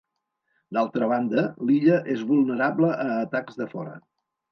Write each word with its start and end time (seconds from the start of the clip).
D'altra 0.77 1.09
banda, 1.11 1.43
l'illa 1.67 1.99
és 2.13 2.23
vulnerable 2.31 2.89
a 3.05 3.05
atacs 3.27 3.61
de 3.61 3.69
fora. 3.75 3.93